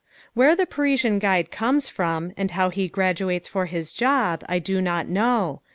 Where 0.33 0.55
the 0.55 0.65
Parisian 0.65 1.19
guide 1.19 1.51
comes 1.51 1.87
from 1.87 2.31
and 2.35 2.49
how 2.49 2.71
he 2.71 2.87
graduates 2.87 3.47
for 3.47 3.67
his 3.67 3.93
job 3.93 4.43
I 4.49 4.57
do 4.57 4.81
not 4.81 5.07
know. 5.07 5.61